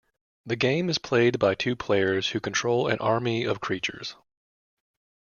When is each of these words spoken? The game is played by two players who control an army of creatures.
The 0.47 0.55
game 0.55 0.89
is 0.89 0.97
played 0.97 1.37
by 1.37 1.53
two 1.53 1.75
players 1.75 2.29
who 2.29 2.39
control 2.39 2.87
an 2.87 2.97
army 2.97 3.43
of 3.43 3.59
creatures. 3.61 4.15